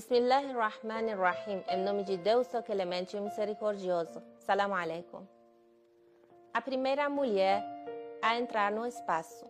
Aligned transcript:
Bismillahirrahmanirrahim. 0.00 1.62
Em 1.68 1.84
nome 1.84 2.04
de 2.04 2.16
Deus, 2.16 2.54
o 2.54 2.62
clemente 2.62 3.18
e 3.18 3.20
misericordioso. 3.20 4.22
Salam 4.38 4.74
alaikum. 4.74 5.26
A 6.54 6.62
primeira 6.62 7.06
mulher 7.10 7.62
a 8.22 8.38
entrar 8.38 8.72
no 8.72 8.86
espaço. 8.86 9.44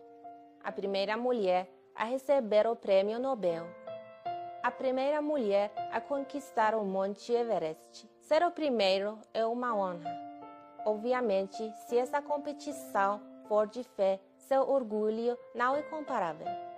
A 0.61 0.69
primeira 0.69 1.15
mulher 1.15 1.69
a 1.95 2.03
receber 2.03 2.67
o 2.67 2.75
prêmio 2.75 3.17
Nobel. 3.17 3.65
A 4.61 4.69
primeira 4.69 5.21
mulher 5.21 5.71
a 5.89 6.01
conquistar 6.01 6.75
o 6.75 6.83
Monte 6.83 7.31
Everest. 7.31 8.09
Ser 8.19 8.43
o 8.43 8.51
primeiro 8.51 9.17
é 9.33 9.45
uma 9.45 9.73
honra. 9.73 10.13
Obviamente, 10.85 11.71
se 11.87 11.97
essa 11.97 12.21
competição 12.21 13.21
for 13.47 13.67
de 13.67 13.85
fé, 13.85 14.19
seu 14.35 14.69
orgulho 14.69 15.37
não 15.55 15.77
é 15.77 15.81
comparável. 15.83 16.70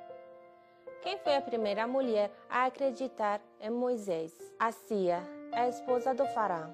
Quem 1.04 1.18
foi 1.18 1.36
a 1.36 1.42
primeira 1.42 1.86
mulher 1.86 2.32
a 2.50 2.64
acreditar 2.64 3.42
em 3.60 3.70
Moisés? 3.70 4.32
A 4.58 4.72
Cia, 4.72 5.22
a 5.52 5.68
esposa 5.68 6.14
do 6.14 6.26
faraó. 6.28 6.70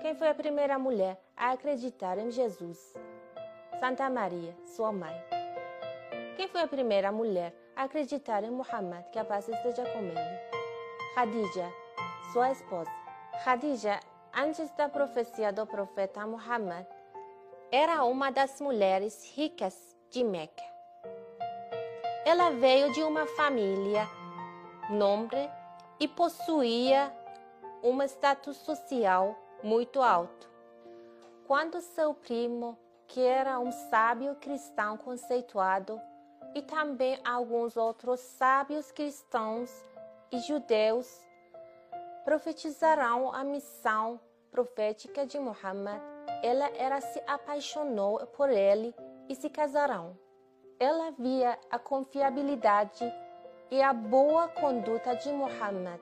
Quem 0.00 0.14
foi 0.14 0.28
a 0.28 0.34
primeira 0.34 0.78
mulher 0.78 1.20
a 1.36 1.50
acreditar 1.50 2.16
em 2.16 2.30
Jesus? 2.30 2.78
Santa 3.78 4.08
Maria, 4.08 4.56
sua 4.64 4.90
mãe. 4.90 5.14
Quem 6.34 6.48
foi 6.48 6.62
a 6.62 6.66
primeira 6.66 7.12
mulher 7.12 7.54
a 7.76 7.82
acreditar 7.82 8.42
em 8.42 8.50
Muhammad, 8.50 9.04
que 9.12 9.18
a 9.18 9.24
paz 9.24 9.46
esteja 9.46 9.84
com 9.84 9.98
ele? 9.98 10.38
Khadija, 11.14 11.70
sua 12.32 12.52
esposa. 12.52 12.90
Khadija, 13.44 14.00
antes 14.34 14.70
da 14.76 14.88
profecia 14.88 15.52
do 15.52 15.66
profeta 15.66 16.26
Muhammad, 16.26 16.86
era 17.70 18.02
uma 18.04 18.30
das 18.30 18.62
mulheres 18.62 19.30
ricas 19.36 19.94
de 20.10 20.24
Meca. 20.24 20.67
Ela 22.30 22.50
veio 22.50 22.92
de 22.92 23.02
uma 23.02 23.24
família 23.24 24.06
nobre 24.90 25.50
e 25.98 26.06
possuía 26.06 27.10
um 27.82 28.02
status 28.02 28.58
social 28.58 29.34
muito 29.62 30.02
alto. 30.02 30.46
Quando 31.46 31.80
seu 31.80 32.12
primo, 32.12 32.76
que 33.06 33.22
era 33.22 33.58
um 33.58 33.72
sábio 33.72 34.34
cristão 34.34 34.98
conceituado, 34.98 35.98
e 36.54 36.60
também 36.60 37.18
alguns 37.24 37.78
outros 37.78 38.20
sábios 38.20 38.92
cristãos 38.92 39.70
e 40.30 40.38
judeus 40.40 41.24
profetizarão 42.26 43.32
a 43.32 43.42
missão 43.42 44.20
profética 44.50 45.24
de 45.24 45.38
Muhammad, 45.38 45.98
ela 46.42 46.68
era 46.76 47.00
se 47.00 47.22
apaixonou 47.26 48.18
por 48.26 48.50
ele 48.50 48.94
e 49.30 49.34
se 49.34 49.48
casarão 49.48 50.27
ela 50.78 51.10
via 51.10 51.58
a 51.70 51.78
confiabilidade 51.78 53.04
e 53.70 53.82
a 53.82 53.92
boa 53.92 54.48
conduta 54.48 55.14
de 55.16 55.30
Muhammad. 55.32 56.00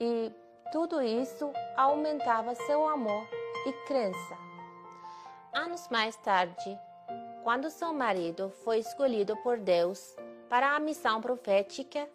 E 0.00 0.32
tudo 0.72 1.00
isso 1.00 1.52
aumentava 1.76 2.54
seu 2.54 2.86
amor 2.88 3.26
e 3.66 3.72
crença. 3.86 4.36
Anos 5.52 5.88
mais 5.88 6.16
tarde, 6.16 6.78
quando 7.44 7.70
seu 7.70 7.92
marido 7.92 8.50
foi 8.64 8.78
escolhido 8.78 9.36
por 9.42 9.58
Deus 9.58 10.16
para 10.48 10.74
a 10.74 10.80
missão 10.80 11.20
profética, 11.20 12.08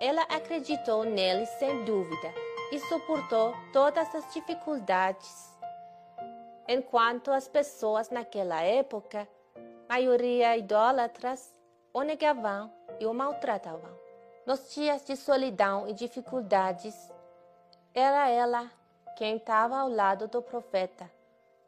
ela 0.00 0.22
acreditou 0.22 1.04
nele 1.04 1.46
sem 1.46 1.84
dúvida 1.84 2.34
e 2.70 2.78
suportou 2.80 3.54
todas 3.72 4.14
as 4.14 4.32
dificuldades. 4.34 5.56
Enquanto 6.68 7.30
as 7.30 7.48
pessoas 7.48 8.10
naquela 8.10 8.62
época 8.62 9.26
maioria 9.88 10.54
idólatras, 10.54 11.50
o 11.94 12.02
negavam 12.02 12.70
e 13.00 13.06
o 13.06 13.14
maltratavam. 13.14 13.90
Nos 14.44 14.74
dias 14.74 15.02
de 15.04 15.16
solidão 15.16 15.88
e 15.88 15.94
dificuldades, 15.94 16.94
era 17.94 18.28
ela 18.28 18.70
quem 19.16 19.36
estava 19.36 19.78
ao 19.78 19.88
lado 19.88 20.28
do 20.28 20.42
profeta. 20.42 21.10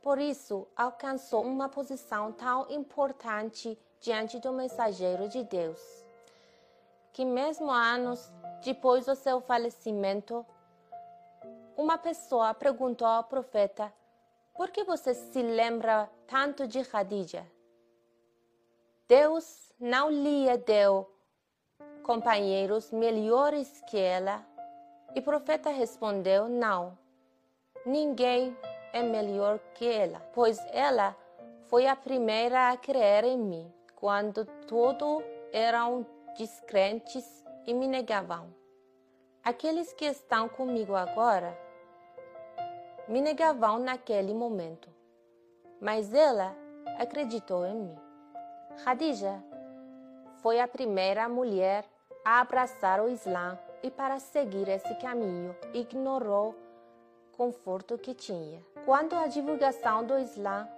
Por 0.02 0.18
isso, 0.18 0.68
alcançou 0.76 1.42
uma 1.42 1.68
posição 1.68 2.30
tão 2.32 2.70
importante 2.70 3.78
diante 4.00 4.38
do 4.38 4.52
mensageiro 4.52 5.26
de 5.28 5.42
Deus, 5.42 5.80
que 7.12 7.24
mesmo 7.24 7.70
anos 7.70 8.30
depois 8.62 9.06
do 9.06 9.14
seu 9.14 9.40
falecimento, 9.40 10.44
uma 11.76 11.96
pessoa 11.96 12.52
perguntou 12.52 13.06
ao 13.06 13.24
profeta: 13.24 13.92
Por 14.54 14.70
que 14.70 14.84
você 14.84 15.14
se 15.14 15.42
lembra 15.42 16.08
tanto 16.26 16.66
de 16.66 16.82
Khadija? 16.82 17.46
Deus 19.10 19.72
não 19.80 20.08
lhe 20.08 20.56
deu 20.58 21.04
companheiros 22.04 22.92
melhores 22.92 23.82
que 23.88 23.98
ela? 23.98 24.46
E 25.16 25.18
o 25.18 25.22
profeta 25.24 25.68
respondeu: 25.68 26.48
Não, 26.48 26.96
ninguém 27.84 28.56
é 28.92 29.02
melhor 29.02 29.58
que 29.74 29.84
ela, 29.84 30.20
pois 30.32 30.60
ela 30.70 31.16
foi 31.62 31.88
a 31.88 31.96
primeira 31.96 32.70
a 32.70 32.76
crer 32.76 33.24
em 33.24 33.36
mim, 33.36 33.74
quando 33.96 34.44
todos 34.68 35.24
eram 35.52 36.06
descrentes 36.38 37.44
e 37.66 37.74
me 37.74 37.88
negavam. 37.88 38.54
Aqueles 39.42 39.92
que 39.92 40.04
estão 40.04 40.48
comigo 40.48 40.94
agora 40.94 41.58
me 43.08 43.20
negavam 43.20 43.76
naquele 43.80 44.32
momento, 44.32 44.88
mas 45.80 46.14
ela 46.14 46.56
acreditou 46.96 47.66
em 47.66 47.74
mim. 47.74 48.09
Khadija 48.76 49.42
foi 50.42 50.60
a 50.60 50.66
primeira 50.66 51.28
mulher 51.28 51.84
a 52.24 52.40
abraçar 52.40 53.00
o 53.00 53.08
Islã 53.08 53.58
e 53.82 53.90
para 53.90 54.18
seguir 54.18 54.68
esse 54.68 54.94
caminho 54.96 55.54
ignorou 55.74 56.50
o 56.50 57.36
conforto 57.36 57.98
que 57.98 58.14
tinha. 58.14 58.62
Quando 58.84 59.14
a 59.14 59.26
divulgação 59.26 60.04
do 60.04 60.18
Islã 60.18 60.68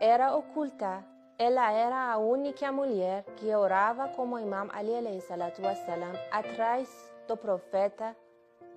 era 0.00 0.34
oculta, 0.36 1.04
ela 1.38 1.70
era 1.70 2.12
a 2.12 2.18
única 2.18 2.72
mulher 2.72 3.24
que 3.36 3.54
orava 3.54 4.08
como 4.08 4.38
Imam 4.38 4.68
Ali 4.72 4.92
wassalam, 4.92 6.12
atrás 6.32 6.88
do 7.28 7.36
profeta 7.36 8.16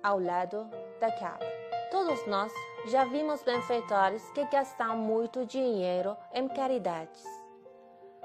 ao 0.02 0.20
lado 0.20 0.68
da 1.00 1.10
Kaaba. 1.10 1.46
Todos 1.90 2.24
nós 2.26 2.52
já 2.86 3.04
vimos 3.04 3.42
benfeitores 3.42 4.28
que 4.30 4.44
gastam 4.46 4.96
muito 4.96 5.44
dinheiro 5.44 6.16
em 6.32 6.48
caridades 6.48 7.41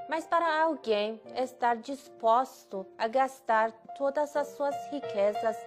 mas 0.07 0.25
para 0.25 0.63
alguém 0.63 1.21
estar 1.35 1.77
disposto 1.77 2.85
a 2.97 3.07
gastar 3.07 3.71
todas 3.97 4.35
as 4.35 4.47
suas 4.49 4.75
riquezas 4.91 5.57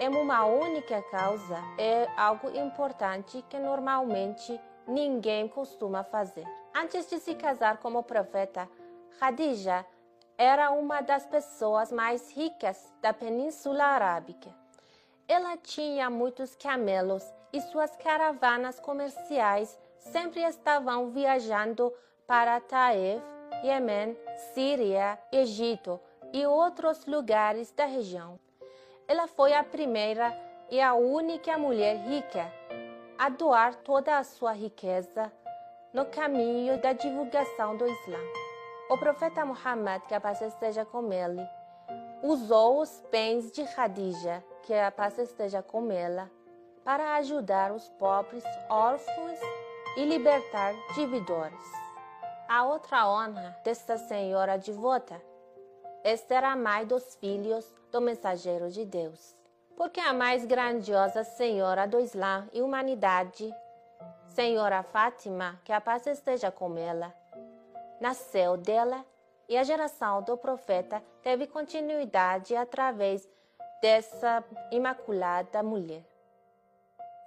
em 0.00 0.08
uma 0.08 0.46
única 0.46 1.02
causa 1.10 1.58
é 1.78 2.08
algo 2.16 2.48
importante 2.56 3.44
que 3.50 3.58
normalmente 3.58 4.58
ninguém 4.86 5.46
costuma 5.46 6.02
fazer. 6.02 6.46
Antes 6.74 7.08
de 7.10 7.18
se 7.18 7.34
casar 7.34 7.78
como 7.78 8.02
profeta, 8.02 8.68
Khadija 9.18 9.84
era 10.38 10.70
uma 10.70 11.02
das 11.02 11.26
pessoas 11.26 11.92
mais 11.92 12.32
ricas 12.32 12.90
da 13.02 13.12
Península 13.12 13.84
Arábica. 13.84 14.48
Ela 15.28 15.58
tinha 15.58 16.08
muitos 16.08 16.56
camelos 16.56 17.22
e 17.52 17.60
suas 17.60 17.94
caravanas 17.96 18.80
comerciais 18.80 19.78
sempre 19.98 20.40
estavam 20.42 21.10
viajando 21.10 21.92
para 22.26 22.58
Taif 22.60 23.22
Iêmen, 23.62 24.16
Síria, 24.54 25.18
Egito 25.30 26.00
e 26.32 26.46
outros 26.46 27.04
lugares 27.06 27.72
da 27.72 27.84
região. 27.84 28.38
Ela 29.06 29.26
foi 29.26 29.52
a 29.52 29.62
primeira 29.62 30.34
e 30.70 30.80
a 30.80 30.94
única 30.94 31.58
mulher 31.58 31.96
rica 31.96 32.50
a 33.18 33.28
doar 33.28 33.74
toda 33.74 34.16
a 34.16 34.24
sua 34.24 34.52
riqueza 34.52 35.30
no 35.92 36.06
caminho 36.06 36.80
da 36.80 36.92
divulgação 36.92 37.76
do 37.76 37.86
Islã. 37.86 38.18
O 38.88 38.96
profeta 38.96 39.44
Muhammad, 39.44 40.02
que 40.06 40.14
a 40.14 40.20
paz 40.20 40.40
esteja 40.40 40.84
com 40.84 41.12
ele, 41.12 41.46
usou 42.22 42.80
os 42.80 43.02
bens 43.10 43.50
de 43.50 43.62
Khadija, 43.64 44.42
que 44.62 44.72
a 44.72 44.90
paz 44.90 45.18
esteja 45.18 45.62
com 45.62 45.90
ela, 45.90 46.30
para 46.84 47.16
ajudar 47.16 47.72
os 47.72 47.88
pobres, 47.90 48.44
órfãos 48.68 49.38
e 49.96 50.04
libertar 50.04 50.72
devedores. 50.94 51.89
A 52.52 52.64
outra 52.64 53.08
honra 53.08 53.56
desta 53.62 53.96
senhora 53.96 54.58
devota 54.58 55.22
é 56.02 56.16
ser 56.16 56.42
a 56.42 56.56
mãe 56.56 56.84
dos 56.84 57.14
filhos 57.14 57.64
do 57.92 58.00
mensageiro 58.00 58.68
de 58.72 58.84
Deus. 58.84 59.36
Porque 59.76 60.00
a 60.00 60.12
mais 60.12 60.44
grandiosa 60.44 61.22
senhora 61.22 61.86
do 61.86 62.00
Islã 62.00 62.48
e 62.52 62.60
humanidade, 62.60 63.54
Senhora 64.34 64.82
Fátima, 64.82 65.60
que 65.64 65.72
a 65.72 65.80
paz 65.80 66.08
esteja 66.08 66.50
com 66.50 66.76
ela, 66.76 67.14
nasceu 68.00 68.56
dela 68.56 69.06
e 69.48 69.56
a 69.56 69.62
geração 69.62 70.20
do 70.20 70.36
profeta 70.36 71.00
teve 71.22 71.46
continuidade 71.46 72.56
através 72.56 73.28
dessa 73.80 74.42
imaculada 74.72 75.62
mulher. 75.62 76.04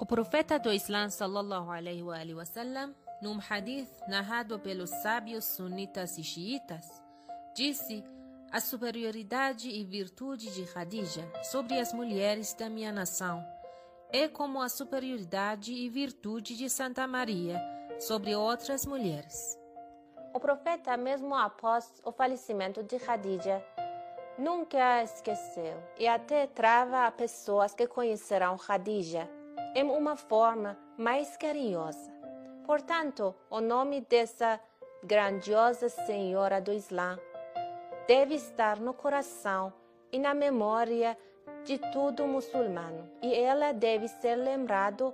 O 0.02 0.06
profeta 0.06 0.60
do 0.60 0.70
Islã, 0.70 1.10
sallallahu 1.10 1.72
alaihi 1.72 2.04
wa 2.04 2.44
sallam, 2.44 2.94
num 3.24 3.40
hadith 3.50 3.90
narrado 4.06 4.60
pelos 4.60 4.90
sábios 4.90 5.46
sunitas 5.46 6.18
e 6.18 6.24
xiitas, 6.24 6.86
disse: 7.56 8.04
a 8.52 8.60
superioridade 8.60 9.70
e 9.70 9.84
virtude 9.86 10.54
de 10.54 10.66
Khadija 10.66 11.32
sobre 11.44 11.80
as 11.80 11.94
mulheres 11.94 12.54
da 12.54 12.70
minha 12.70 12.92
nação 12.92 13.42
é 14.12 14.28
como 14.28 14.62
a 14.62 14.68
superioridade 14.68 15.74
e 15.74 15.90
virtude 15.90 16.56
de 16.56 16.70
Santa 16.70 17.08
Maria 17.08 17.60
sobre 17.98 18.36
outras 18.36 18.86
mulheres. 18.86 19.58
O 20.34 20.40
profeta, 20.40 20.98
mesmo 20.98 21.34
após 21.34 22.02
o 22.04 22.12
falecimento 22.12 22.84
de 22.84 22.98
Khadija, 22.98 23.64
nunca 24.38 24.98
a 24.98 25.04
esqueceu 25.04 25.82
e 25.98 26.08
até 26.08 26.46
trava 26.46 27.08
a 27.08 27.12
pessoas 27.12 27.74
que 27.74 27.88
conhecerão 27.88 28.58
Khadija 28.58 29.30
em 29.74 29.84
uma 29.86 30.16
forma 30.16 30.78
mais 30.98 31.38
carinhosa. 31.38 32.13
Portanto, 32.66 33.36
o 33.50 33.60
nome 33.60 34.02
dessa 34.02 34.60
grandiosa 35.04 35.90
senhora 35.90 36.62
do 36.62 36.72
Islã 36.72 37.20
deve 38.08 38.36
estar 38.36 38.80
no 38.80 38.94
coração 38.94 39.74
e 40.12 40.18
na 40.18 40.34
memória 40.34 41.18
de 41.64 41.78
todo 41.92 42.28
muçulmano, 42.28 43.10
e 43.22 43.34
ela 43.34 43.74
deve 43.74 44.08
ser 44.08 44.36
lembrado 44.36 45.14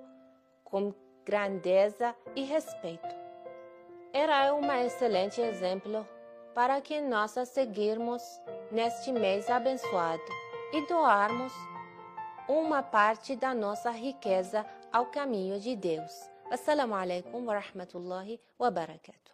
com 0.64 0.94
grandeza 1.26 2.16
e 2.36 2.44
respeito. 2.44 3.16
Era 4.12 4.54
um 4.54 4.72
excelente 4.72 5.40
exemplo 5.42 6.08
para 6.56 6.82
que 6.82 7.00
nós 7.02 7.38
a 7.38 7.46
seguirmos 7.46 8.22
neste 8.72 9.12
mês 9.12 9.50
abençoado 9.50 10.22
e 10.74 10.86
doarmos 10.88 11.54
uma 12.48 12.82
parte 12.82 13.36
da 13.36 13.54
nossa 13.54 13.92
riqueza 13.92 14.66
ao 14.92 15.06
caminho 15.06 15.60
de 15.60 15.76
Deus. 15.76 16.30
السلام 16.54 16.94
عليكم 16.94 17.48
ورحمة 17.48 17.88
الله 17.96 18.40
وبركاته. 18.60 19.34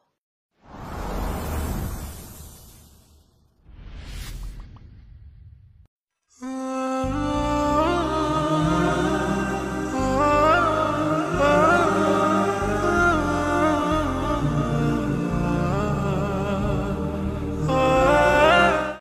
Ah 6.41 7.24